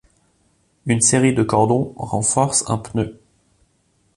Une 0.87 0.99
série 1.01 1.35
de 1.35 1.43
cordons 1.43 1.93
renforce 1.95 2.67
un 2.67 2.79
pneu. 2.79 3.21